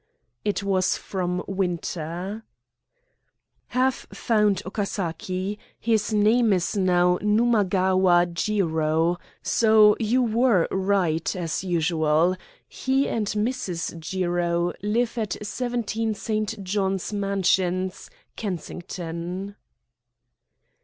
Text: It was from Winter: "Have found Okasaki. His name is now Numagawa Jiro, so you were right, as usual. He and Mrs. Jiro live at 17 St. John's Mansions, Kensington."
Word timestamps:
It 0.43 0.63
was 0.63 0.97
from 0.97 1.43
Winter: 1.47 2.41
"Have 3.67 4.07
found 4.11 4.63
Okasaki. 4.65 5.59
His 5.79 6.11
name 6.11 6.51
is 6.53 6.75
now 6.75 7.19
Numagawa 7.21 8.25
Jiro, 8.33 9.19
so 9.43 9.95
you 9.99 10.23
were 10.23 10.67
right, 10.71 11.35
as 11.35 11.63
usual. 11.63 12.35
He 12.67 13.07
and 13.07 13.27
Mrs. 13.27 13.99
Jiro 13.99 14.73
live 14.81 15.19
at 15.19 15.37
17 15.45 16.15
St. 16.15 16.63
John's 16.63 17.13
Mansions, 17.13 18.09
Kensington." 18.35 19.55